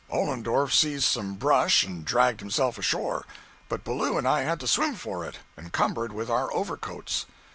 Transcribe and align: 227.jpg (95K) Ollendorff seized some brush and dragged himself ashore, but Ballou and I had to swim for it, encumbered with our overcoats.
227.jpg 0.09 0.09
(95K) 0.41 0.43
Ollendorff 0.43 0.71
seized 0.73 1.03
some 1.03 1.35
brush 1.35 1.83
and 1.83 2.05
dragged 2.05 2.39
himself 2.39 2.79
ashore, 2.79 3.23
but 3.69 3.83
Ballou 3.83 4.17
and 4.17 4.27
I 4.27 4.41
had 4.41 4.59
to 4.61 4.67
swim 4.67 4.95
for 4.95 5.23
it, 5.25 5.37
encumbered 5.59 6.11
with 6.11 6.27
our 6.27 6.51
overcoats. 6.51 7.27